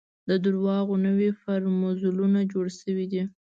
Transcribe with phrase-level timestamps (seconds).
[0.29, 3.23] د درواغو نوي پرفوزلونه جوړ شوي دي.